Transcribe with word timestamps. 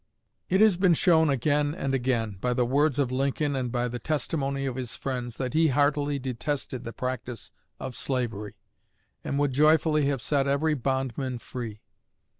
It 0.49 0.61
has 0.61 0.77
been 0.77 0.95
shown 0.95 1.29
again 1.29 1.75
and 1.75 1.93
again, 1.93 2.37
by 2.41 2.55
the 2.55 2.65
words 2.65 2.97
of 2.97 3.11
Lincoln 3.11 3.55
and 3.55 3.71
by 3.71 3.87
the 3.87 3.99
testimony 3.99 4.65
of 4.65 4.75
his 4.75 4.95
friends, 4.95 5.37
that 5.37 5.53
he 5.53 5.67
heartily 5.67 6.17
detested 6.17 6.83
the 6.83 6.91
practice 6.91 7.51
of 7.79 7.95
slavery, 7.95 8.55
and 9.23 9.37
would 9.37 9.51
joyfully 9.53 10.07
have 10.07 10.19
set 10.19 10.47
every 10.47 10.73
bondman 10.73 11.37
free. 11.37 11.81